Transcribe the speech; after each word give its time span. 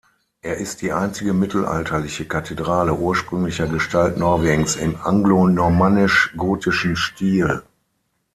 Er 0.41 0.57
ist 0.57 0.81
die 0.81 0.93
einzige 0.93 1.31
mittelalterliche 1.31 2.27
Kathedrale 2.27 2.95
ursprünglicher 2.95 3.67
Gestalt 3.67 4.17
Norwegens 4.17 4.75
im 4.75 4.99
anglonormannisch-gotischen 4.99 6.95
Stil. 6.95 7.61